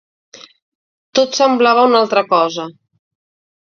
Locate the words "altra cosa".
2.03-2.71